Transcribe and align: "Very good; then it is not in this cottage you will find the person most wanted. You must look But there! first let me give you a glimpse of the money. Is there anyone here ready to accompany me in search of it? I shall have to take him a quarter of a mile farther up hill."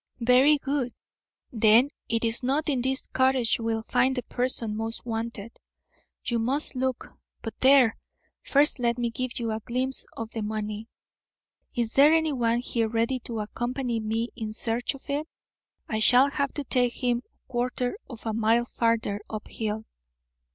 "Very 0.21 0.57
good; 0.57 0.95
then 1.51 1.91
it 2.09 2.23
is 2.25 2.41
not 2.41 2.69
in 2.69 2.81
this 2.81 3.05
cottage 3.13 3.59
you 3.59 3.63
will 3.63 3.83
find 3.83 4.15
the 4.15 4.23
person 4.23 4.75
most 4.75 5.05
wanted. 5.05 5.59
You 6.25 6.39
must 6.39 6.73
look 6.75 7.11
But 7.43 7.59
there! 7.59 7.97
first 8.41 8.79
let 8.79 8.97
me 8.97 9.11
give 9.11 9.37
you 9.39 9.51
a 9.51 9.59
glimpse 9.59 10.07
of 10.17 10.31
the 10.31 10.41
money. 10.41 10.87
Is 11.75 11.93
there 11.93 12.15
anyone 12.15 12.61
here 12.61 12.87
ready 12.87 13.19
to 13.19 13.41
accompany 13.41 13.99
me 13.99 14.29
in 14.35 14.53
search 14.53 14.95
of 14.95 15.07
it? 15.07 15.27
I 15.87 15.99
shall 15.99 16.31
have 16.31 16.51
to 16.53 16.63
take 16.63 16.93
him 17.03 17.21
a 17.27 17.47
quarter 17.47 17.95
of 18.09 18.25
a 18.25 18.33
mile 18.33 18.65
farther 18.65 19.21
up 19.29 19.49
hill." 19.49 19.85